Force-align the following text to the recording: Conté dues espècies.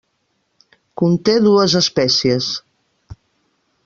Conté 1.01 1.35
dues 1.47 1.75
espècies. 1.79 2.47